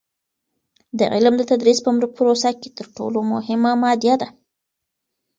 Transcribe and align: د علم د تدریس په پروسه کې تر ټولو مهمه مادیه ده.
د 0.97 0.99
علم 1.13 1.33
د 1.37 1.41
تدریس 1.51 1.79
په 1.85 1.89
پروسه 2.17 2.49
کې 2.61 2.69
تر 2.77 2.85
ټولو 2.97 3.19
مهمه 3.33 3.71
مادیه 3.81 4.15
ده. 4.21 4.29